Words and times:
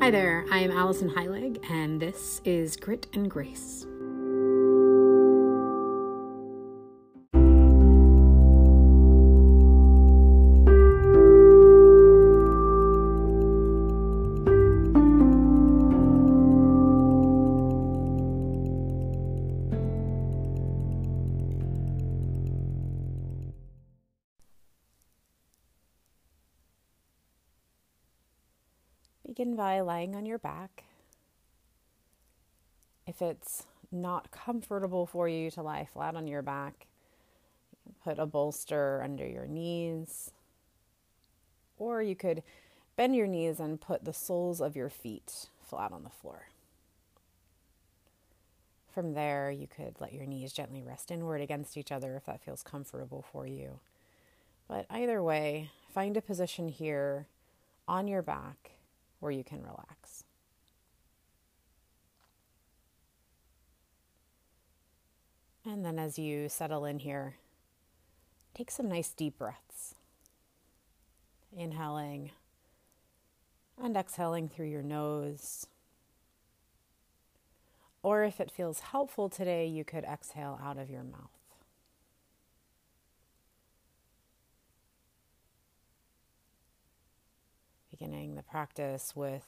Hi 0.00 0.12
there, 0.12 0.44
I 0.52 0.60
am 0.60 0.70
Alison 0.70 1.10
Heilig, 1.10 1.58
and 1.68 2.00
this 2.00 2.40
is 2.44 2.76
Grit 2.76 3.08
and 3.14 3.28
Grace. 3.28 3.84
It's 33.40 33.64
not 33.90 34.30
comfortable 34.30 35.06
for 35.06 35.28
you 35.28 35.50
to 35.52 35.62
lie 35.62 35.86
flat 35.92 36.16
on 36.16 36.26
your 36.26 36.42
back, 36.42 36.86
put 38.02 38.18
a 38.18 38.26
bolster 38.26 39.00
under 39.02 39.26
your 39.26 39.46
knees. 39.46 40.32
Or 41.78 42.02
you 42.02 42.16
could 42.16 42.42
bend 42.96 43.14
your 43.14 43.26
knees 43.26 43.60
and 43.60 43.80
put 43.80 44.04
the 44.04 44.12
soles 44.12 44.60
of 44.60 44.76
your 44.76 44.90
feet 44.90 45.48
flat 45.62 45.92
on 45.92 46.02
the 46.02 46.10
floor. 46.10 46.48
From 48.92 49.14
there, 49.14 49.50
you 49.50 49.68
could 49.68 49.94
let 50.00 50.12
your 50.12 50.26
knees 50.26 50.52
gently 50.52 50.82
rest 50.82 51.10
inward 51.10 51.40
against 51.40 51.76
each 51.76 51.92
other 51.92 52.16
if 52.16 52.26
that 52.26 52.42
feels 52.42 52.64
comfortable 52.64 53.24
for 53.30 53.46
you. 53.46 53.78
But 54.66 54.86
either 54.90 55.22
way, 55.22 55.70
find 55.94 56.16
a 56.16 56.20
position 56.20 56.68
here 56.68 57.26
on 57.86 58.08
your 58.08 58.22
back 58.22 58.72
where 59.20 59.32
you 59.32 59.44
can 59.44 59.62
relax. 59.62 60.24
And 65.68 65.84
then 65.84 65.98
as 65.98 66.18
you 66.18 66.48
settle 66.48 66.86
in 66.86 67.00
here, 67.00 67.36
take 68.54 68.70
some 68.70 68.88
nice 68.88 69.10
deep 69.10 69.36
breaths. 69.36 69.94
Inhaling 71.54 72.30
and 73.76 73.94
exhaling 73.94 74.48
through 74.48 74.68
your 74.68 74.82
nose. 74.82 75.66
Or 78.02 78.24
if 78.24 78.40
it 78.40 78.50
feels 78.50 78.80
helpful 78.80 79.28
today, 79.28 79.66
you 79.66 79.84
could 79.84 80.04
exhale 80.04 80.58
out 80.62 80.78
of 80.78 80.88
your 80.88 81.04
mouth. 81.04 81.30
beginning 87.90 88.36
the 88.36 88.42
practice 88.42 89.16
with 89.16 89.44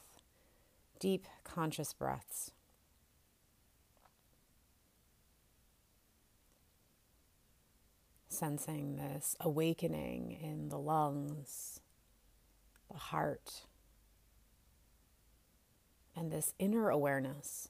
deep 0.99 1.25
conscious 1.45 1.93
breaths. 1.93 2.51
Sensing 8.31 8.95
this 8.95 9.35
awakening 9.41 10.31
in 10.41 10.69
the 10.69 10.79
lungs, 10.79 11.81
the 12.89 12.97
heart, 12.97 13.63
and 16.15 16.31
this 16.31 16.53
inner 16.57 16.89
awareness. 16.89 17.67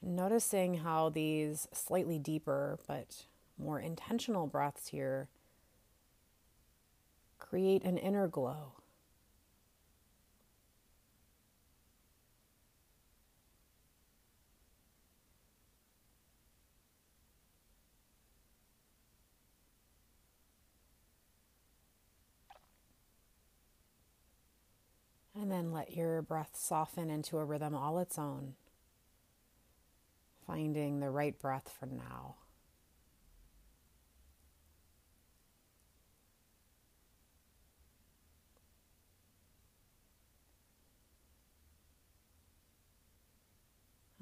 Noticing 0.00 0.78
how 0.78 1.10
these 1.10 1.68
slightly 1.74 2.18
deeper 2.18 2.78
but 2.88 3.26
more 3.58 3.78
intentional 3.78 4.46
breaths 4.46 4.88
here 4.88 5.28
create 7.38 7.84
an 7.84 7.98
inner 7.98 8.26
glow. 8.26 8.79
And 25.40 25.50
then 25.50 25.72
let 25.72 25.96
your 25.96 26.20
breath 26.20 26.50
soften 26.52 27.08
into 27.08 27.38
a 27.38 27.44
rhythm 27.46 27.74
all 27.74 27.98
its 27.98 28.18
own, 28.18 28.56
finding 30.46 31.00
the 31.00 31.08
right 31.08 31.38
breath 31.40 31.74
for 31.80 31.86
now. 31.86 32.34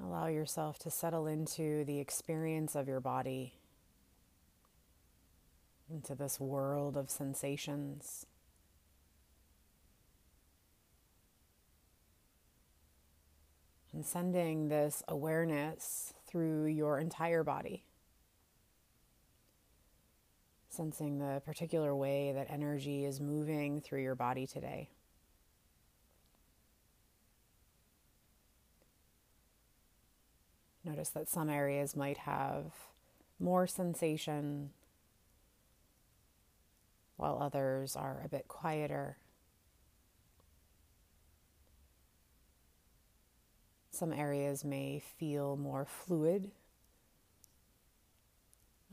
Allow 0.01 0.29
yourself 0.29 0.79
to 0.81 0.91
settle 0.91 1.27
into 1.27 1.85
the 1.85 1.99
experience 1.99 2.77
of 2.77 2.87
your 2.87 3.01
body, 3.01 3.55
into 5.91 6.15
this 6.15 6.39
world 6.39 6.97
of 6.97 7.11
sensations. 7.11 8.25
And 13.99 14.07
sending 14.07 14.69
this 14.69 15.03
awareness 15.09 16.15
through 16.29 16.67
your 16.67 17.01
entire 17.01 17.43
body. 17.43 17.83
Sensing 20.69 21.19
the 21.19 21.43
particular 21.45 21.97
way 21.97 22.31
that 22.31 22.47
energy 22.49 23.05
is 23.05 23.21
moving 23.21 23.81
through 23.81 24.03
your 24.03 24.15
body 24.15 24.47
today. 24.47 24.91
Notice 30.85 31.09
that 31.09 31.29
some 31.29 31.51
areas 31.51 31.97
might 31.97 32.19
have 32.19 32.67
more 33.41 33.67
sensation, 33.67 34.71
while 37.17 37.43
others 37.43 37.97
are 37.97 38.23
a 38.25 38.29
bit 38.29 38.47
quieter. 38.47 39.17
Some 43.99 44.13
areas 44.13 44.65
may 44.65 45.03
feel 45.19 45.57
more 45.57 45.85
fluid, 45.85 46.53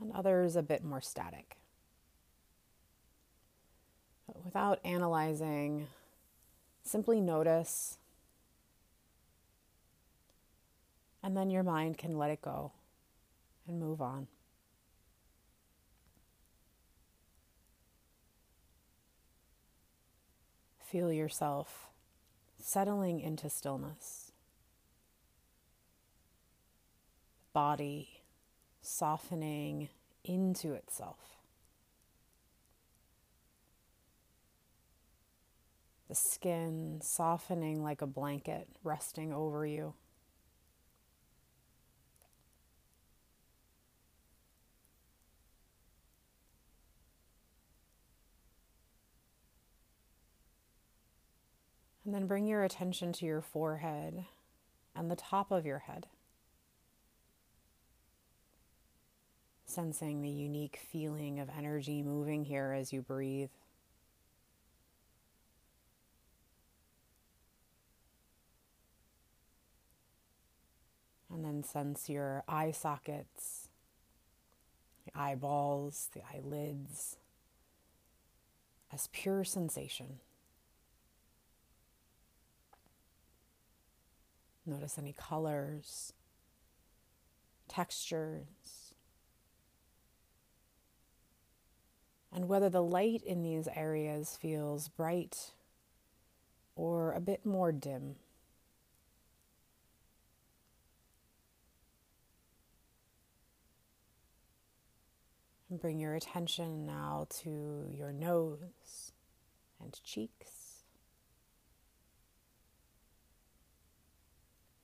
and 0.02 0.12
others 0.12 0.56
a 0.56 0.64
bit 0.64 0.84
more 0.84 1.00
static. 1.00 1.58
But 4.26 4.44
without 4.44 4.80
analyzing, 4.84 5.86
simply 6.84 7.22
notice 7.22 8.00
And 11.22 11.38
then 11.38 11.52
your 11.52 11.64
mind 11.64 12.00
can 12.00 12.18
let 12.18 12.32
it 12.32 12.42
go 12.42 12.72
and 13.68 13.80
move 13.80 14.00
on. 14.00 14.28
Feel 20.80 21.12
yourself 21.12 21.90
settling 22.60 23.20
into 23.20 23.50
stillness. 23.50 24.25
Body 27.56 28.10
softening 28.82 29.88
into 30.26 30.74
itself. 30.74 31.38
The 36.10 36.16
skin 36.16 37.00
softening 37.02 37.82
like 37.82 38.02
a 38.02 38.08
blanket 38.08 38.68
resting 38.84 39.32
over 39.32 39.66
you. 39.66 39.94
And 52.04 52.14
then 52.14 52.28
bring 52.28 52.48
your 52.48 52.66
attention 52.66 53.14
to 53.14 53.26
your 53.26 53.42
forehead 53.42 54.26
and 54.94 55.10
the 55.10 55.16
top 55.16 55.52
of 55.52 55.66
your 55.66 55.80
head. 55.80 56.08
Sensing 59.76 60.22
the 60.22 60.30
unique 60.30 60.80
feeling 60.90 61.38
of 61.42 61.50
energy 61.50 62.02
moving 62.02 62.46
here 62.46 62.72
as 62.72 62.94
you 62.94 63.02
breathe. 63.02 63.50
And 71.30 71.44
then 71.44 71.62
sense 71.62 72.08
your 72.08 72.46
eye 72.48 72.72
sockets, 72.72 73.68
the 75.04 75.12
eyeballs, 75.14 76.10
the 76.14 76.22
eyelids 76.34 77.18
as 78.94 79.10
pure 79.12 79.44
sensation. 79.44 80.20
Notice 84.66 84.98
any 84.98 85.12
colors, 85.12 86.14
textures, 87.68 88.85
and 92.36 92.50
whether 92.50 92.70
the 92.70 92.84
light 92.84 93.24
in 93.26 93.44
these 93.44 93.70
areas 93.74 94.38
feels 94.42 94.90
bright 94.90 95.54
or 96.76 97.14
a 97.14 97.22
bit 97.22 97.46
more 97.46 97.72
dim. 97.72 98.18
And 105.70 105.80
bring 105.80 105.98
your 105.98 106.14
attention 106.14 106.86
now 106.86 107.26
to 107.42 107.86
your 107.90 108.12
nose 108.12 109.14
and 109.82 109.98
cheeks. 110.04 110.84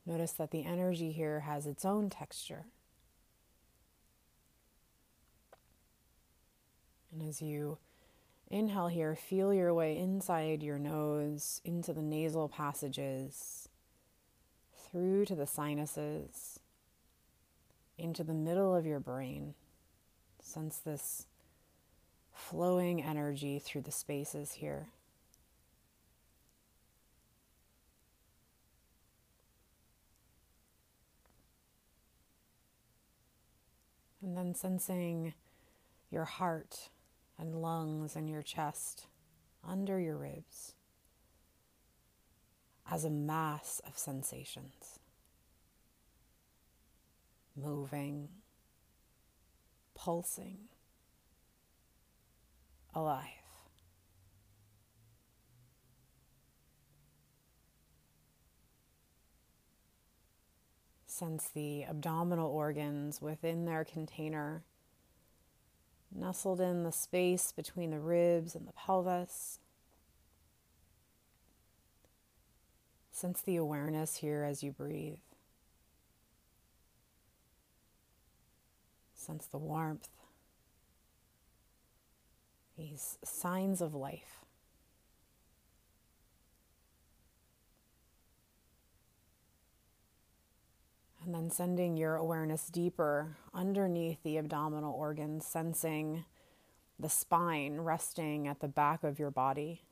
Notice 0.05 0.31
that 0.31 0.51
the 0.51 0.63
energy 0.63 1.11
here 1.11 1.41
has 1.41 1.67
its 1.67 1.83
own 1.83 2.09
texture. 2.09 2.65
And 7.11 7.27
as 7.27 7.41
you 7.41 7.77
inhale 8.49 8.87
here, 8.87 9.15
feel 9.15 9.53
your 9.53 9.73
way 9.73 9.97
inside 9.97 10.63
your 10.63 10.79
nose, 10.79 11.61
into 11.63 11.93
the 11.93 12.01
nasal 12.01 12.47
passages, 12.47 13.69
through 14.91 15.25
to 15.25 15.35
the 15.35 15.47
sinuses, 15.47 16.59
into 17.97 18.23
the 18.23 18.33
middle 18.33 18.75
of 18.75 18.85
your 18.85 18.99
brain. 18.99 19.55
Sense 20.41 20.77
this 20.77 21.27
flowing 22.33 23.01
energy 23.01 23.59
through 23.59 23.81
the 23.81 23.91
spaces 23.91 24.53
here. 24.53 24.87
And 34.23 34.37
then 34.37 34.53
sensing 34.53 35.33
your 36.11 36.25
heart 36.25 36.89
and 37.41 37.55
lungs 37.55 38.15
and 38.15 38.29
your 38.29 38.43
chest 38.43 39.07
under 39.67 39.99
your 39.99 40.15
ribs 40.15 40.75
as 42.89 43.03
a 43.03 43.09
mass 43.09 43.81
of 43.87 43.97
sensations 43.97 44.99
moving, 47.55 48.29
pulsing, 49.93 50.57
alive. 52.93 53.27
Sense 61.05 61.49
the 61.53 61.83
abdominal 61.83 62.49
organs 62.49 63.21
within 63.21 63.65
their 63.65 63.83
container 63.83 64.63
nestled 66.13 66.59
in 66.59 66.83
the 66.83 66.91
space 66.91 67.51
between 67.51 67.91
the 67.91 67.99
ribs 67.99 68.55
and 68.55 68.67
the 68.67 68.73
pelvis. 68.73 69.59
Sense 73.11 73.41
the 73.41 73.55
awareness 73.55 74.17
here 74.17 74.43
as 74.43 74.63
you 74.63 74.71
breathe. 74.71 75.17
Sense 79.13 79.45
the 79.45 79.59
warmth, 79.59 80.09
these 82.77 83.19
signs 83.23 83.79
of 83.79 83.93
life. 83.93 84.40
And 91.23 91.35
then 91.35 91.51
sending 91.51 91.97
your 91.97 92.15
awareness 92.15 92.67
deeper 92.67 93.37
underneath 93.53 94.23
the 94.23 94.37
abdominal 94.37 94.93
organs, 94.93 95.45
sensing 95.45 96.25
the 96.99 97.09
spine 97.09 97.81
resting 97.81 98.47
at 98.47 98.59
the 98.59 98.67
back 98.67 99.03
of 99.03 99.19
your 99.19 99.29
body. 99.29 99.83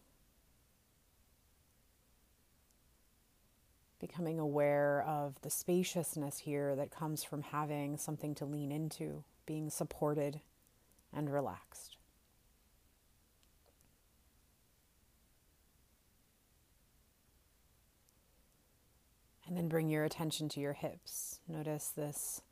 Becoming 4.00 4.40
aware 4.40 5.04
of 5.06 5.40
the 5.42 5.52
spaciousness 5.52 6.40
here 6.40 6.76
that 6.76 6.90
comes 6.90 7.24
from 7.24 7.44
having 7.44 7.98
something 7.98 8.34
to 8.36 8.46
lean 8.46 8.72
into, 8.72 9.24
being 9.46 9.70
supported 9.70 10.42
and 11.14 11.32
relaxed. 11.32 11.99
And 19.50 19.58
then 19.58 19.68
bring 19.68 19.90
your 19.90 20.06
attention 20.06 20.48
to 20.50 20.60
your 20.60 20.74
hips. 20.74 21.40
Notice 21.48 21.88
this 21.88 22.44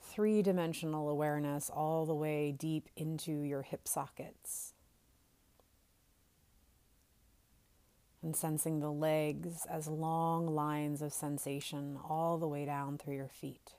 three 0.00 0.40
dimensional 0.40 1.10
awareness 1.10 1.68
all 1.68 2.06
the 2.06 2.14
way 2.14 2.50
deep 2.50 2.88
into 2.96 3.42
your 3.42 3.60
hip 3.60 3.86
sockets. 3.86 4.72
And 8.22 8.34
sensing 8.34 8.80
the 8.80 8.90
legs 8.90 9.66
as 9.70 9.86
long 9.86 10.46
lines 10.46 11.02
of 11.02 11.12
sensation 11.12 11.98
all 12.08 12.38
the 12.38 12.48
way 12.48 12.64
down 12.64 12.96
through 12.96 13.16
your 13.16 13.28
feet. 13.28 13.74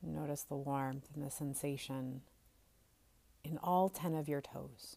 Notice 0.00 0.42
the 0.42 0.56
warmth 0.56 1.08
and 1.12 1.24
the 1.24 1.30
sensation 1.30 2.20
in 3.42 3.58
all 3.58 3.88
10 3.88 4.14
of 4.14 4.28
your 4.28 4.40
toes. 4.40 4.96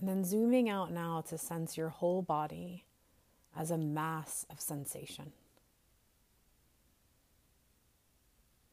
And 0.00 0.08
then 0.08 0.24
zooming 0.24 0.70
out 0.70 0.90
now 0.90 1.22
to 1.28 1.36
sense 1.36 1.76
your 1.76 1.90
whole 1.90 2.22
body 2.22 2.84
as 3.54 3.70
a 3.70 3.76
mass 3.76 4.46
of 4.50 4.58
sensation. 4.58 5.32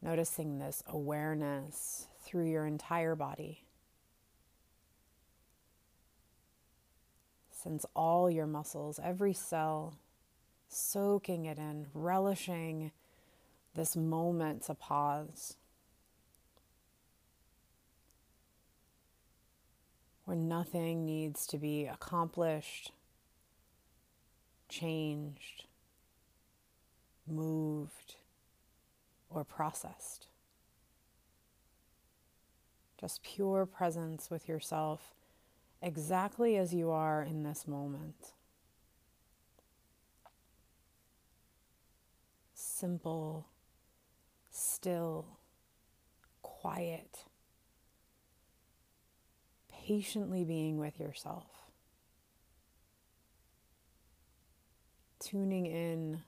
Noticing 0.01 0.57
this 0.57 0.83
awareness 0.87 2.07
through 2.21 2.49
your 2.49 2.65
entire 2.65 3.13
body. 3.13 3.65
Sense 7.51 7.85
all 7.93 8.31
your 8.31 8.47
muscles, 8.47 8.97
every 9.03 9.33
cell, 9.33 9.95
soaking 10.69 11.43
it 11.43 11.57
in, 11.57 11.87
relishing 11.93 12.91
this 13.75 13.97
moment 13.97 14.63
to 14.63 14.75
pause. 14.75 15.57
Where 20.27 20.35
nothing 20.35 21.05
needs 21.05 21.47
to 21.47 21.57
be 21.57 21.85
accomplished, 21.85 22.91
changed, 24.67 25.63
moved, 27.25 28.17
or 29.29 29.45
processed. 29.45 30.27
Just 32.99 33.23
pure 33.23 33.65
presence 33.65 34.29
with 34.29 34.49
yourself 34.49 35.13
exactly 35.81 36.57
as 36.57 36.73
you 36.73 36.91
are 36.91 37.23
in 37.23 37.43
this 37.43 37.65
moment. 37.65 38.33
Simple, 42.53 43.47
still, 44.51 45.37
quiet 46.41 47.23
patiently 49.87 50.43
being 50.43 50.77
with 50.77 50.99
yourself. 50.99 51.45
Tuning 55.19 55.65
in, 55.65 56.23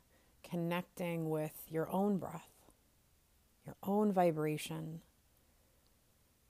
connecting 0.50 1.30
with 1.30 1.66
your 1.68 1.92
own 1.92 2.18
breath, 2.18 2.72
your 3.66 3.76
own 3.84 4.14
vibration, 4.14 5.02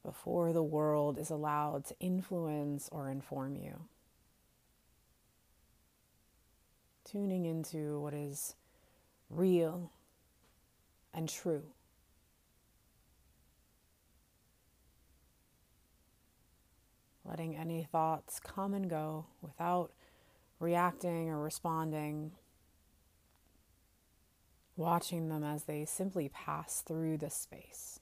before 0.04 0.54
the 0.54 0.64
world 0.64 1.18
is 1.18 1.32
allowed 1.32 1.84
to 1.86 1.96
influence 2.00 2.88
or 2.92 3.10
inform 3.10 3.56
you. 3.56 3.82
Tuning 7.04 7.46
into 7.46 8.00
what 8.00 8.14
is 8.14 8.56
real 9.32 9.92
and 11.12 11.28
true. 11.28 11.64
Letting 17.30 17.56
any 17.56 17.84
thoughts 17.84 18.40
come 18.40 18.74
and 18.74 18.90
go 18.90 19.26
without 19.42 19.92
reacting 20.60 21.30
or 21.30 21.40
responding, 21.40 22.32
watching 24.76 25.30
them 25.30 25.44
as 25.44 25.66
they 25.66 25.86
simply 25.86 26.30
pass 26.30 26.82
through 26.82 27.18
the 27.18 27.30
space. 27.30 27.99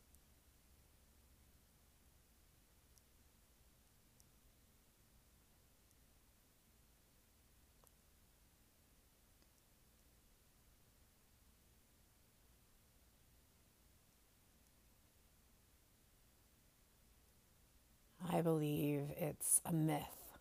I 18.38 18.41
believe 18.41 19.06
it's 19.17 19.62
a 19.65 19.74
myth 19.74 20.38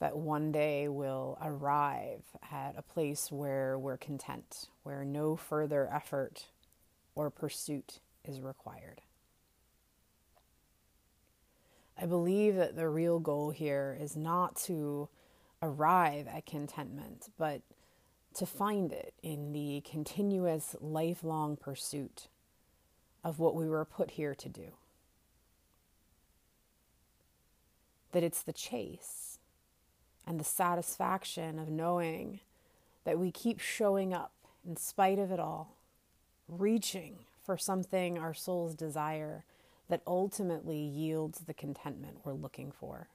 that 0.00 0.16
one 0.16 0.50
day 0.50 0.88
we'll 0.88 1.38
arrive 1.40 2.24
at 2.50 2.74
a 2.76 2.82
place 2.82 3.30
where 3.30 3.78
we're 3.78 3.96
content, 3.96 4.70
where 4.82 5.04
no 5.04 5.36
further 5.36 5.88
effort 5.94 6.46
or 7.14 7.30
pursuit 7.30 8.00
is 8.24 8.40
required. 8.40 9.02
I 11.96 12.06
believe 12.06 12.56
that 12.56 12.74
the 12.74 12.88
real 12.88 13.20
goal 13.20 13.50
here 13.50 13.96
is 14.00 14.16
not 14.16 14.56
to 14.62 15.08
arrive 15.62 16.26
at 16.26 16.44
contentment, 16.44 17.28
but 17.38 17.60
to 18.34 18.46
find 18.46 18.90
it 18.90 19.14
in 19.22 19.52
the 19.52 19.80
continuous 19.88 20.74
lifelong 20.80 21.56
pursuit 21.56 22.26
of 23.22 23.38
what 23.38 23.54
we 23.54 23.68
were 23.68 23.84
put 23.84 24.10
here 24.10 24.34
to 24.34 24.48
do. 24.48 24.72
That 28.12 28.22
it's 28.22 28.42
the 28.42 28.52
chase 28.52 29.38
and 30.26 30.38
the 30.38 30.44
satisfaction 30.44 31.58
of 31.58 31.68
knowing 31.68 32.40
that 33.04 33.18
we 33.18 33.30
keep 33.30 33.60
showing 33.60 34.12
up 34.12 34.32
in 34.66 34.76
spite 34.76 35.18
of 35.18 35.32
it 35.32 35.40
all, 35.40 35.76
reaching 36.48 37.20
for 37.42 37.56
something 37.56 38.18
our 38.18 38.34
souls 38.34 38.74
desire 38.74 39.44
that 39.88 40.02
ultimately 40.06 40.78
yields 40.78 41.40
the 41.40 41.54
contentment 41.54 42.18
we're 42.24 42.32
looking 42.32 42.70
for. 42.70 43.08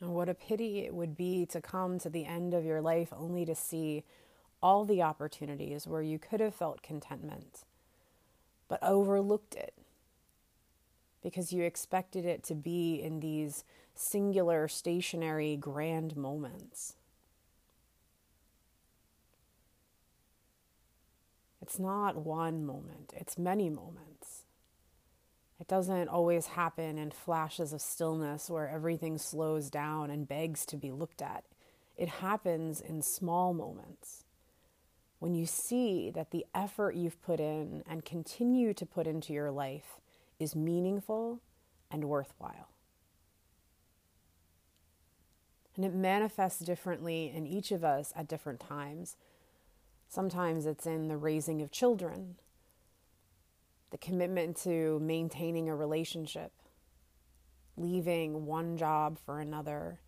And 0.00 0.14
what 0.14 0.28
a 0.28 0.34
pity 0.34 0.80
it 0.80 0.94
would 0.94 1.16
be 1.16 1.46
to 1.46 1.60
come 1.60 1.98
to 2.00 2.10
the 2.10 2.26
end 2.26 2.52
of 2.52 2.64
your 2.64 2.80
life 2.80 3.08
only 3.16 3.44
to 3.46 3.54
see 3.54 4.04
all 4.62 4.84
the 4.84 5.02
opportunities 5.02 5.86
where 5.86 6.02
you 6.02 6.18
could 6.18 6.40
have 6.40 6.54
felt 6.54 6.82
contentment, 6.82 7.64
but 8.68 8.82
overlooked 8.82 9.54
it 9.54 9.74
because 11.24 11.52
you 11.52 11.64
expected 11.64 12.26
it 12.26 12.44
to 12.44 12.54
be 12.54 13.00
in 13.02 13.18
these 13.18 13.64
singular, 13.94 14.68
stationary, 14.68 15.56
grand 15.56 16.16
moments. 16.16 16.94
It's 21.62 21.78
not 21.78 22.16
one 22.16 22.66
moment, 22.66 23.14
it's 23.16 23.38
many 23.38 23.70
moments. 23.70 24.42
It 25.58 25.66
doesn't 25.66 26.08
always 26.08 26.48
happen 26.48 26.98
in 26.98 27.10
flashes 27.10 27.72
of 27.72 27.80
stillness 27.80 28.50
where 28.50 28.68
everything 28.68 29.16
slows 29.16 29.70
down 29.70 30.10
and 30.10 30.28
begs 30.28 30.66
to 30.66 30.76
be 30.76 30.92
looked 30.92 31.22
at. 31.22 31.44
It 31.96 32.08
happens 32.08 32.82
in 32.82 33.00
small 33.00 33.54
moments. 33.54 34.24
When 35.20 35.34
you 35.34 35.46
see 35.46 36.10
that 36.10 36.32
the 36.32 36.44
effort 36.54 36.96
you've 36.96 37.22
put 37.22 37.40
in 37.40 37.82
and 37.88 38.04
continue 38.04 38.74
to 38.74 38.84
put 38.84 39.06
into 39.06 39.32
your 39.32 39.50
life 39.50 40.00
is 40.38 40.56
meaningful 40.56 41.40
and 41.90 42.04
worthwhile. 42.04 42.68
And 45.76 45.84
it 45.84 45.94
manifests 45.94 46.60
differently 46.60 47.32
in 47.34 47.46
each 47.46 47.72
of 47.72 47.82
us 47.82 48.12
at 48.14 48.28
different 48.28 48.60
times. 48.60 49.16
Sometimes 50.08 50.66
it's 50.66 50.86
in 50.86 51.08
the 51.08 51.16
raising 51.16 51.62
of 51.62 51.72
children, 51.72 52.36
the 53.90 53.98
commitment 53.98 54.56
to 54.58 55.00
maintaining 55.00 55.68
a 55.68 55.74
relationship, 55.74 56.52
leaving 57.76 58.46
one 58.46 58.76
job 58.76 59.18
for 59.24 59.40
another, 59.40 59.98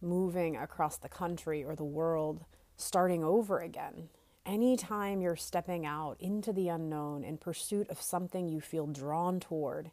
moving 0.00 0.56
across 0.56 0.96
the 0.96 1.08
country 1.08 1.62
or 1.62 1.76
the 1.76 1.84
world, 1.84 2.44
starting 2.76 3.22
over 3.22 3.60
again. 3.60 4.08
Anytime 4.46 5.22
you're 5.22 5.36
stepping 5.36 5.86
out 5.86 6.16
into 6.20 6.52
the 6.52 6.68
unknown 6.68 7.24
in 7.24 7.38
pursuit 7.38 7.88
of 7.88 8.00
something 8.00 8.48
you 8.48 8.60
feel 8.60 8.86
drawn 8.86 9.40
toward 9.40 9.90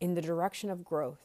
in 0.00 0.14
the 0.14 0.20
direction 0.20 0.68
of 0.68 0.84
growth, 0.84 1.24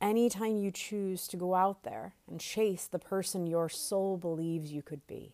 anytime 0.00 0.58
you 0.58 0.70
choose 0.70 1.26
to 1.28 1.38
go 1.38 1.54
out 1.54 1.84
there 1.84 2.14
and 2.28 2.38
chase 2.38 2.86
the 2.86 2.98
person 2.98 3.46
your 3.46 3.70
soul 3.70 4.18
believes 4.18 4.72
you 4.72 4.82
could 4.82 5.06
be. 5.06 5.32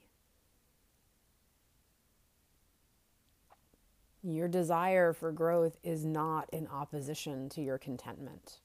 Your 4.22 4.46
desire 4.46 5.12
for 5.12 5.32
growth 5.32 5.78
is 5.82 6.04
not 6.04 6.48
in 6.52 6.68
opposition 6.68 7.48
to 7.50 7.60
your 7.60 7.76
contentment. 7.76 8.60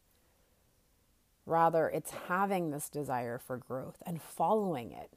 Rather, 1.47 1.89
it's 1.89 2.11
having 2.27 2.69
this 2.69 2.89
desire 2.89 3.39
for 3.39 3.57
growth 3.57 4.03
and 4.05 4.21
following 4.21 4.91
it 4.91 5.13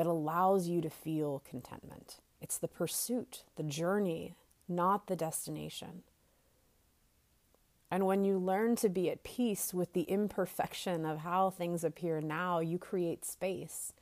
that 0.00 0.06
allows 0.06 0.66
you 0.66 0.80
to 0.80 0.88
feel 0.88 1.42
contentment. 1.46 2.20
It's 2.40 2.56
the 2.56 2.68
pursuit, 2.68 3.44
the 3.56 3.62
journey, 3.62 4.34
not 4.66 5.08
the 5.08 5.14
destination. 5.14 6.04
And 7.90 8.06
when 8.06 8.24
you 8.24 8.38
learn 8.38 8.76
to 8.76 8.88
be 8.88 9.10
at 9.10 9.24
peace 9.24 9.74
with 9.74 9.92
the 9.92 10.04
imperfection 10.04 11.04
of 11.04 11.18
how 11.18 11.50
things 11.50 11.84
appear 11.84 12.22
now, 12.22 12.60
you 12.60 12.78
create 12.78 13.26
space 13.26 13.92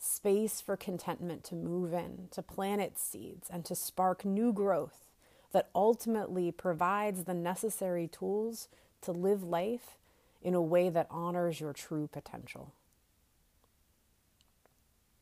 space 0.00 0.60
for 0.60 0.76
contentment 0.76 1.44
to 1.44 1.54
move 1.54 1.92
in, 1.92 2.26
to 2.32 2.42
plant 2.42 2.80
its 2.80 3.00
seeds, 3.00 3.48
and 3.48 3.64
to 3.66 3.76
spark 3.76 4.24
new 4.24 4.52
growth 4.52 5.12
that 5.52 5.70
ultimately 5.76 6.50
provides 6.50 7.22
the 7.22 7.34
necessary 7.34 8.08
tools 8.08 8.66
to 9.02 9.12
live 9.12 9.44
life 9.44 9.96
in 10.42 10.54
a 10.54 10.60
way 10.60 10.90
that 10.90 11.06
honors 11.08 11.60
your 11.60 11.72
true 11.72 12.08
potential. 12.08 12.72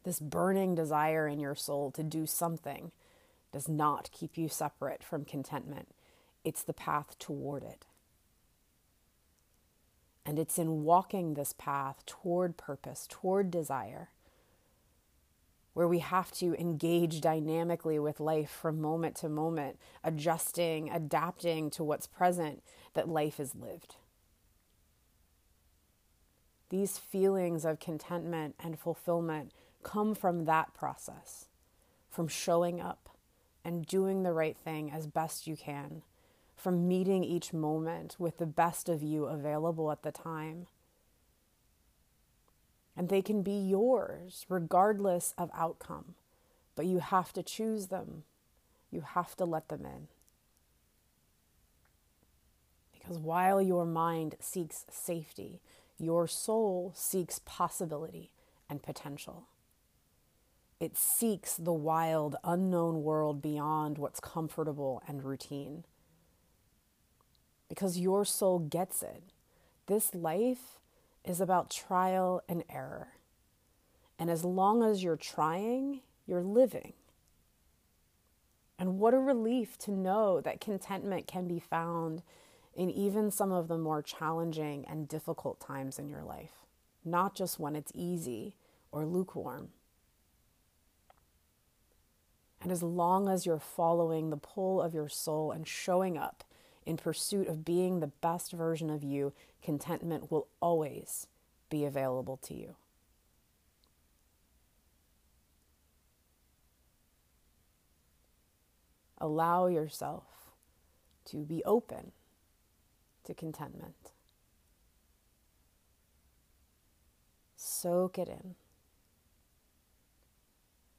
This 0.07 0.21
burning 0.21 0.77
desire 0.77 1.27
in 1.27 1.41
your 1.41 1.57
soul 1.57 1.91
to 1.91 2.05
do 2.05 2.27
something 2.27 2.93
does 3.51 3.69
not 3.69 4.09
keep 4.13 4.39
you 4.39 4.49
separate 4.49 5.03
from 5.03 5.25
contentment. 5.25 5.89
It's 6.45 6.63
the 6.63 6.73
path 6.73 7.19
toward 7.19 7.65
it. 7.65 7.87
And 10.25 10.39
it's 10.39 10.61
in 10.61 10.85
walking 10.85 11.35
this 11.35 11.53
path 11.59 12.07
toward 12.07 12.57
purpose, 12.57 13.09
toward 13.11 13.51
desire, 13.51 14.11
where 15.75 15.89
we 15.89 15.99
have 15.99 16.31
to 16.35 16.55
engage 16.55 17.21
dynamically 17.21 17.99
with 17.99 18.21
life 18.21 18.51
from 18.51 18.81
moment 18.81 19.17
to 19.17 19.29
moment, 19.29 19.77
adjusting, 20.05 20.89
adapting 20.89 21.69
to 21.71 21.83
what's 21.83 22.07
present, 22.07 22.63
that 22.95 23.09
life 23.09 23.41
is 23.41 23.57
lived. 23.57 23.97
These 26.69 26.97
feelings 26.97 27.65
of 27.65 27.81
contentment 27.81 28.55
and 28.63 28.79
fulfillment 28.79 29.51
come 29.87 30.15
from 30.15 30.45
that 30.45 30.75
process, 30.75 31.47
from 32.11 32.29
showing 32.29 32.81
up 32.81 33.11
and 33.65 33.87
doing 33.87 34.23
the 34.23 34.33
right 34.33 34.57
thing 34.57 34.91
as 34.91 35.07
best 35.07 35.47
you 35.47 35.57
can, 35.57 36.03
from 36.57 36.89
meeting 36.89 37.23
each 37.23 37.53
moment 37.53 38.17
with 38.19 38.39
the 38.39 38.47
best 38.47 38.89
of 38.89 39.03
you 39.03 39.27
available 39.27 39.93
at 39.93 40.03
the 40.03 40.13
time 40.13 40.67
and 42.97 43.09
they 43.09 43.21
can 43.21 43.43
be 43.43 43.53
yours 43.53 44.47
regardless 44.49 45.35
of 45.37 45.51
outcome. 45.55 46.15
But 46.75 46.87
you 46.87 46.99
have 46.99 47.33
to 47.35 47.43
choose 47.43 47.89
them, 47.89 48.25
you 48.91 49.03
have 49.03 49.37
to 49.37 49.45
let 49.45 49.69
them 49.69 49.85
in. 49.85 50.09
Because 52.93 53.19
while 53.19 53.61
your 53.61 53.85
mind 53.85 54.37
seeks 54.41 54.85
safety, 54.91 55.61
your 55.99 56.27
soul 56.27 56.93
seeks 56.97 57.41
possibility 57.45 58.31
and 58.69 58.83
potential. 58.83 59.47
It 60.79 60.97
seeks 60.97 61.57
the 61.57 61.73
wild, 61.73 62.37
unknown 62.45 63.03
world 63.03 63.41
beyond 63.41 63.97
what's 63.97 64.21
comfortable 64.21 65.03
and 65.09 65.25
routine. 65.25 65.85
Because 67.69 67.99
your 67.99 68.25
soul 68.25 68.59
gets 68.59 69.03
it. 69.03 69.23
This 69.87 70.15
life 70.15 70.79
is 71.25 71.41
about 71.41 71.71
trial 71.71 72.43
and 72.49 72.63
error. 72.69 73.09
And 74.19 74.31
as 74.31 74.45
long 74.45 74.83
as 74.83 75.03
you're 75.03 75.17
trying, 75.17 76.01
you're 76.27 76.43
living. 76.43 76.93
And 78.79 78.99
what 78.99 79.15
a 79.15 79.19
relief 79.19 79.79
to 79.79 79.91
know 79.91 80.41
that 80.43 80.61
contentment 80.61 81.27
can 81.27 81.49
be 81.49 81.59
found 81.59 82.23
in 82.75 82.91
even 82.91 83.31
some 83.31 83.51
of 83.51 83.69
the 83.69 83.79
more 83.79 84.03
challenging 84.03 84.85
and 84.87 85.09
difficult 85.09 85.59
times 85.59 85.99
in 85.99 86.11
your 86.11 86.23
life, 86.23 86.67
not 87.05 87.35
just 87.35 87.59
when 87.59 87.75
it's 87.75 87.93
easy 87.95 88.55
or 88.93 89.07
lukewarm. 89.07 89.71
And 92.63 92.73
as 92.73 92.83
long 92.83 93.29
as 93.29 93.47
you're 93.47 93.59
following 93.59 94.31
the 94.31 94.37
pull 94.37 94.81
of 94.81 94.95
your 94.95 95.09
soul 95.09 95.53
and 95.53 95.67
showing 95.69 96.19
up 96.19 96.45
in 96.85 96.97
pursuit 96.97 97.49
of 97.49 97.65
being 97.65 98.01
the 98.01 98.07
best 98.07 98.53
version 98.53 98.91
of 98.91 99.05
you, 99.05 99.33
contentment 99.63 100.31
will 100.31 100.49
always 100.61 101.27
be 101.69 101.85
available 101.85 102.37
to 102.39 102.55
you. 102.55 102.77
Allow 109.19 109.67
yourself 109.67 110.25
to 111.27 111.39
be 111.39 111.63
open 111.65 112.13
to 113.25 113.35
contentment. 113.35 114.13
Soak 117.57 118.19
it 118.19 118.29
in 118.29 118.55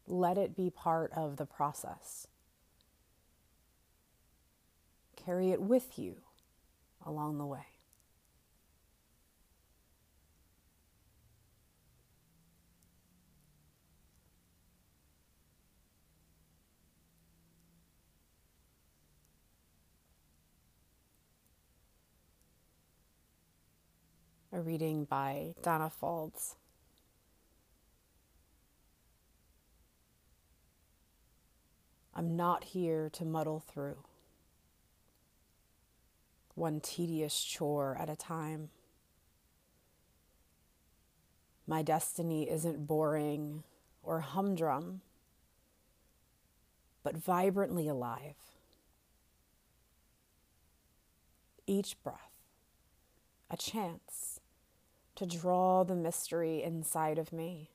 let 0.07 0.37
it 0.37 0.55
be 0.55 0.69
part 0.69 1.11
of 1.15 1.37
the 1.37 1.45
process. 1.45 2.27
Carry 5.15 5.51
it 5.51 5.61
with 5.61 5.99
you 5.99 6.15
along 7.05 7.37
the 7.37 7.45
way. 7.45 7.65
A 24.53 24.61
reading 24.61 25.03
by 25.03 25.53
Donna 25.61 25.91
Faulds. 26.01 26.55
I'm 32.17 32.36
not 32.36 32.63
here 32.63 33.12
to 33.12 33.24
muddle 33.24 33.59
through 33.59 33.97
one 36.55 36.79
tedious 36.79 37.43
chore 37.43 37.95
at 38.00 38.09
a 38.09 38.15
time. 38.15 38.69
My 41.67 41.83
destiny 41.83 42.50
isn't 42.50 42.88
boring 42.88 43.62
or 44.01 44.21
humdrum, 44.21 45.01
but 47.03 47.15
vibrantly 47.15 47.88
alive. 47.88 48.33
Each 51.67 52.01
breath, 52.01 52.31
a 53.51 53.57
chance 53.57 54.39
to 55.13 55.27
draw 55.27 55.83
the 55.83 55.95
mystery 55.95 56.63
inside 56.63 57.19
of 57.19 57.31
me 57.31 57.69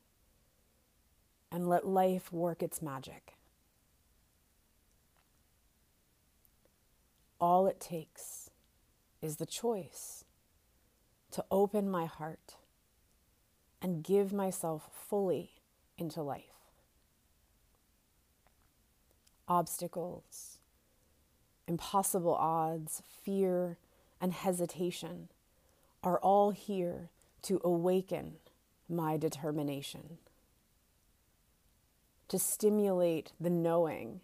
and 1.49 1.69
let 1.69 1.87
life 1.87 2.33
work 2.33 2.61
its 2.61 2.81
magic. 2.81 3.32
All 7.43 7.67
it 7.67 7.81
takes 7.81 8.51
is 9.21 9.35
the 9.35 9.45
choice 9.45 10.23
to 11.31 11.43
open 11.51 11.91
my 11.91 12.05
heart 12.05 12.55
and 13.81 14.01
give 14.01 14.31
myself 14.31 14.89
fully 15.09 15.51
into 15.97 16.21
life. 16.21 16.71
Obstacles, 19.49 20.59
impossible 21.67 22.33
odds, 22.33 23.03
fear, 23.21 23.77
and 24.21 24.31
hesitation 24.31 25.27
are 26.01 26.19
all 26.19 26.51
here 26.51 27.09
to 27.41 27.59
awaken 27.61 28.35
my 28.87 29.17
determination, 29.17 30.17
to 32.29 32.39
stimulate 32.39 33.33
the 33.37 33.49
knowing 33.49 34.21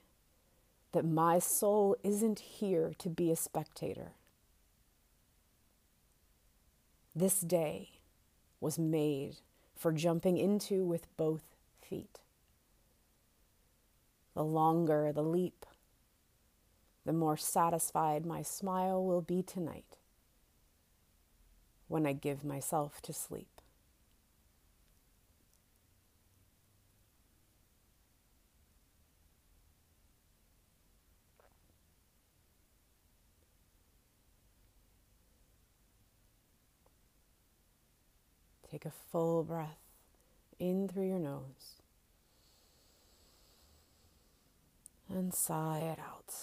that 0.91 1.05
my 1.05 1.39
soul 1.39 1.95
isn't 2.03 2.39
here 2.39 2.93
to 2.97 3.09
be 3.09 3.31
a 3.31 3.35
spectator. 3.35 4.13
This 7.15 7.41
day 7.41 7.89
was 8.59 8.79
made 8.79 9.37
for 9.75 9.91
jumping 9.91 10.37
into 10.37 10.83
with 10.83 11.05
both 11.15 11.43
feet. 11.81 12.19
The 14.33 14.43
longer 14.43 15.11
the 15.11 15.23
leap, 15.23 15.65
the 17.05 17.13
more 17.13 17.37
satisfied 17.37 18.25
my 18.25 18.41
smile 18.41 19.03
will 19.03 19.21
be 19.21 19.41
tonight 19.41 19.97
when 21.87 22.05
I 22.05 22.13
give 22.13 22.43
myself 22.43 23.01
to 23.01 23.13
sleep. 23.13 23.58
Take 38.69 38.85
a 38.85 38.91
full 39.11 39.43
breath 39.43 39.79
in 40.59 40.87
through 40.87 41.07
your 41.07 41.19
nose 41.19 41.79
and 45.09 45.33
sigh 45.33 45.79
it 45.79 45.99
out. 45.99 46.33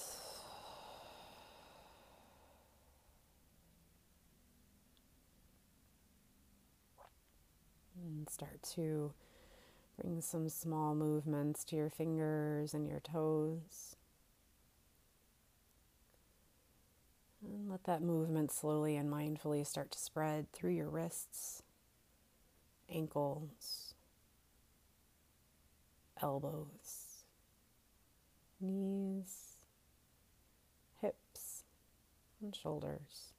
And 8.05 8.29
start 8.29 8.63
to 8.75 9.13
bring 10.01 10.21
some 10.21 10.49
small 10.49 10.95
movements 10.95 11.65
to 11.65 11.77
your 11.77 11.91
fingers 11.91 12.75
and 12.75 12.89
your 12.89 13.01
toes. 13.01 13.97
And 17.43 17.71
let 17.71 17.85
that 17.85 18.03
movement 18.03 18.51
slowly 18.51 18.97
and 18.97 19.11
mindfully 19.11 19.65
start 19.65 19.93
to 19.93 19.99
spread 19.99 20.51
through 20.53 20.73
your 20.73 20.89
wrists 20.89 21.63
ankles, 22.93 23.95
elbows, 26.23 27.25
knees, 28.61 29.57
hips, 31.01 31.65
and 32.41 32.55
shoulders. 32.55 33.33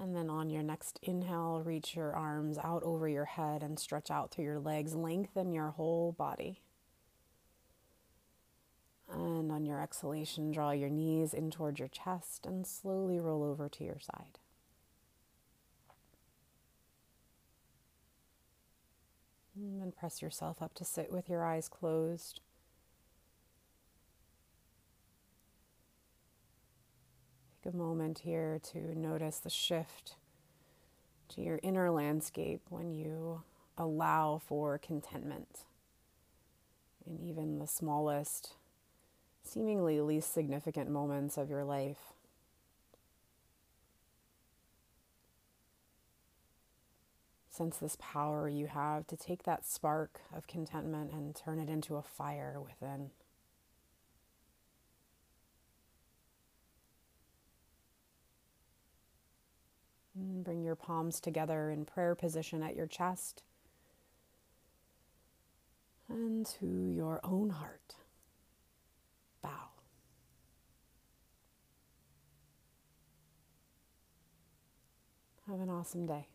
And 0.00 0.14
then 0.14 0.30
on 0.30 0.48
your 0.48 0.62
next 0.62 1.00
inhale, 1.02 1.60
reach 1.64 1.96
your 1.96 2.14
arms 2.14 2.56
out 2.62 2.84
over 2.84 3.08
your 3.08 3.24
head 3.24 3.64
and 3.64 3.78
stretch 3.80 4.10
out 4.12 4.30
through 4.30 4.44
your 4.44 4.60
legs. 4.60 4.94
Lengthen 4.94 5.50
your 5.52 5.70
whole 5.70 6.12
body. 6.12 6.62
And 9.10 9.50
on 9.50 9.66
your 9.66 9.80
exhalation, 9.80 10.52
draw 10.52 10.70
your 10.70 10.90
knees 10.90 11.34
in 11.34 11.50
toward 11.50 11.80
your 11.80 11.88
chest 11.88 12.46
and 12.46 12.64
slowly 12.64 13.18
roll 13.18 13.42
over 13.42 13.68
to 13.68 13.84
your 13.84 13.98
side. 13.98 14.38
Mm, 19.58 19.82
and 19.82 19.96
press 19.96 20.22
yourself 20.22 20.62
up 20.62 20.74
to 20.74 20.84
sit 20.84 21.10
with 21.10 21.28
your 21.28 21.44
eyes 21.44 21.68
closed. 21.68 22.40
Take 27.62 27.72
a 27.72 27.76
moment 27.76 28.20
here 28.20 28.60
to 28.72 28.96
notice 28.96 29.38
the 29.38 29.50
shift 29.50 30.16
to 31.30 31.40
your 31.40 31.58
inner 31.62 31.90
landscape 31.90 32.62
when 32.68 32.92
you 32.92 33.42
allow 33.76 34.38
for 34.38 34.78
contentment 34.78 35.64
in 37.06 37.18
even 37.18 37.58
the 37.58 37.66
smallest, 37.66 38.54
seemingly 39.42 40.00
least 40.00 40.32
significant 40.32 40.90
moments 40.90 41.36
of 41.36 41.50
your 41.50 41.64
life. 41.64 42.12
Sense 47.58 47.78
this 47.78 47.96
power 47.98 48.48
you 48.48 48.68
have 48.68 49.04
to 49.08 49.16
take 49.16 49.42
that 49.42 49.66
spark 49.66 50.20
of 50.32 50.46
contentment 50.46 51.10
and 51.10 51.34
turn 51.34 51.58
it 51.58 51.68
into 51.68 51.96
a 51.96 52.02
fire 52.02 52.60
within. 52.64 53.10
And 60.14 60.44
bring 60.44 60.62
your 60.62 60.76
palms 60.76 61.18
together 61.18 61.68
in 61.68 61.84
prayer 61.84 62.14
position 62.14 62.62
at 62.62 62.76
your 62.76 62.86
chest 62.86 63.42
and 66.08 66.46
to 66.60 66.92
your 66.94 67.18
own 67.24 67.50
heart. 67.50 67.96
Bow. 69.42 69.70
Have 75.48 75.58
an 75.58 75.70
awesome 75.70 76.06
day. 76.06 76.28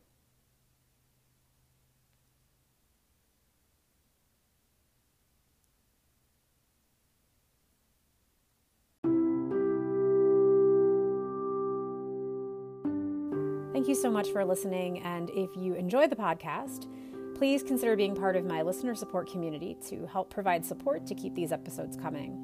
Thank 13.83 13.97
you 13.97 14.01
so 14.01 14.09
much 14.09 14.29
for 14.29 14.45
listening. 14.45 14.99
And 14.99 15.29
if 15.31 15.49
you 15.57 15.73
enjoy 15.73 16.07
the 16.07 16.15
podcast, 16.15 16.87
please 17.35 17.61
consider 17.61 17.97
being 17.97 18.15
part 18.15 18.37
of 18.37 18.45
my 18.45 18.61
listener 18.61 18.95
support 18.95 19.29
community 19.29 19.75
to 19.89 20.05
help 20.05 20.29
provide 20.29 20.65
support 20.65 21.05
to 21.07 21.13
keep 21.13 21.35
these 21.35 21.51
episodes 21.51 21.97
coming. 21.97 22.39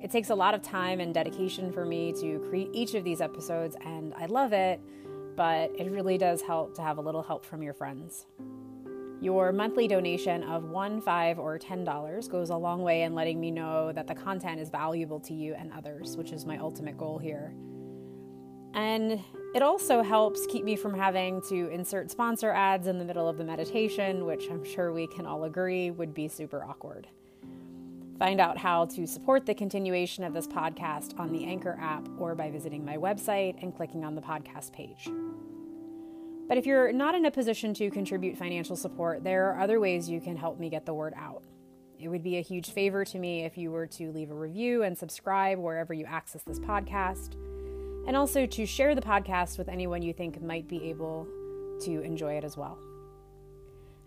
It 0.00 0.10
takes 0.10 0.30
a 0.30 0.34
lot 0.34 0.54
of 0.54 0.62
time 0.62 1.00
and 1.00 1.12
dedication 1.12 1.70
for 1.70 1.84
me 1.84 2.14
to 2.14 2.38
create 2.48 2.70
each 2.72 2.94
of 2.94 3.04
these 3.04 3.20
episodes, 3.20 3.76
and 3.84 4.14
I 4.14 4.24
love 4.24 4.54
it, 4.54 4.80
but 5.36 5.70
it 5.78 5.90
really 5.90 6.16
does 6.16 6.40
help 6.40 6.76
to 6.76 6.82
have 6.82 6.96
a 6.96 7.02
little 7.02 7.22
help 7.22 7.44
from 7.44 7.62
your 7.62 7.74
friends. 7.74 8.24
Your 9.20 9.52
monthly 9.52 9.86
donation 9.86 10.44
of 10.44 10.64
one, 10.64 11.02
five, 11.02 11.38
or 11.38 11.58
ten 11.58 11.84
dollars 11.84 12.26
goes 12.26 12.48
a 12.48 12.56
long 12.56 12.80
way 12.80 13.02
in 13.02 13.14
letting 13.14 13.38
me 13.38 13.50
know 13.50 13.92
that 13.92 14.06
the 14.06 14.14
content 14.14 14.60
is 14.60 14.70
valuable 14.70 15.20
to 15.20 15.34
you 15.34 15.52
and 15.52 15.70
others, 15.74 16.16
which 16.16 16.32
is 16.32 16.46
my 16.46 16.56
ultimate 16.56 16.96
goal 16.96 17.18
here. 17.18 17.52
And 18.72 19.22
it 19.54 19.62
also 19.62 20.02
helps 20.02 20.46
keep 20.46 20.64
me 20.64 20.76
from 20.76 20.94
having 20.94 21.42
to 21.42 21.68
insert 21.68 22.10
sponsor 22.10 22.50
ads 22.50 22.86
in 22.86 22.98
the 22.98 23.04
middle 23.04 23.28
of 23.28 23.36
the 23.36 23.44
meditation, 23.44 24.24
which 24.24 24.48
I'm 24.50 24.64
sure 24.64 24.92
we 24.92 25.06
can 25.06 25.26
all 25.26 25.44
agree 25.44 25.90
would 25.90 26.14
be 26.14 26.26
super 26.28 26.64
awkward. 26.64 27.08
Find 28.18 28.40
out 28.40 28.56
how 28.56 28.86
to 28.86 29.06
support 29.06 29.44
the 29.44 29.54
continuation 29.54 30.24
of 30.24 30.32
this 30.32 30.46
podcast 30.46 31.18
on 31.18 31.32
the 31.32 31.44
Anchor 31.44 31.76
app 31.80 32.08
or 32.18 32.34
by 32.34 32.50
visiting 32.50 32.84
my 32.84 32.96
website 32.96 33.62
and 33.62 33.74
clicking 33.74 34.04
on 34.04 34.14
the 34.14 34.22
podcast 34.22 34.72
page. 34.72 35.10
But 36.48 36.56
if 36.56 36.64
you're 36.64 36.92
not 36.92 37.14
in 37.14 37.26
a 37.26 37.30
position 37.30 37.74
to 37.74 37.90
contribute 37.90 38.38
financial 38.38 38.76
support, 38.76 39.22
there 39.22 39.50
are 39.50 39.60
other 39.60 39.80
ways 39.80 40.08
you 40.08 40.20
can 40.20 40.36
help 40.36 40.58
me 40.58 40.70
get 40.70 40.86
the 40.86 40.94
word 40.94 41.14
out. 41.16 41.42
It 41.98 42.08
would 42.08 42.22
be 42.22 42.38
a 42.38 42.42
huge 42.42 42.70
favor 42.70 43.04
to 43.04 43.18
me 43.18 43.44
if 43.44 43.58
you 43.58 43.70
were 43.70 43.86
to 43.88 44.10
leave 44.12 44.30
a 44.30 44.34
review 44.34 44.82
and 44.82 44.96
subscribe 44.96 45.58
wherever 45.58 45.92
you 45.92 46.06
access 46.06 46.42
this 46.42 46.58
podcast 46.58 47.36
and 48.06 48.16
also 48.16 48.46
to 48.46 48.66
share 48.66 48.94
the 48.94 49.00
podcast 49.00 49.58
with 49.58 49.68
anyone 49.68 50.02
you 50.02 50.12
think 50.12 50.42
might 50.42 50.68
be 50.68 50.90
able 50.90 51.26
to 51.82 52.00
enjoy 52.00 52.34
it 52.34 52.44
as 52.44 52.56
well. 52.56 52.78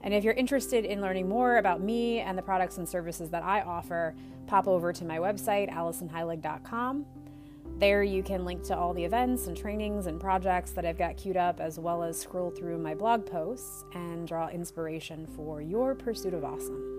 And 0.01 0.13
if 0.13 0.23
you're 0.23 0.33
interested 0.33 0.85
in 0.85 1.01
learning 1.01 1.27
more 1.27 1.57
about 1.57 1.81
me 1.81 2.19
and 2.19 2.37
the 2.37 2.41
products 2.41 2.77
and 2.77 2.87
services 2.87 3.29
that 3.31 3.43
I 3.43 3.61
offer, 3.61 4.15
pop 4.45 4.67
over 4.67 4.93
to 4.93 5.03
my 5.03 5.17
website, 5.17 5.71
AlisonHeilig.com. 5.73 7.05
There 7.77 8.03
you 8.03 8.23
can 8.23 8.45
link 8.45 8.63
to 8.65 8.77
all 8.77 8.93
the 8.93 9.03
events 9.03 9.47
and 9.47 9.57
trainings 9.57 10.05
and 10.05 10.21
projects 10.21 10.71
that 10.71 10.85
I've 10.85 10.97
got 10.97 11.17
queued 11.17 11.37
up, 11.37 11.59
as 11.59 11.77
well 11.79 12.03
as 12.03 12.19
scroll 12.19 12.51
through 12.51 12.77
my 12.77 12.93
blog 12.93 13.25
posts 13.25 13.83
and 13.93 14.27
draw 14.27 14.47
inspiration 14.47 15.27
for 15.35 15.61
your 15.61 15.95
pursuit 15.95 16.33
of 16.33 16.45
awesome. 16.45 16.94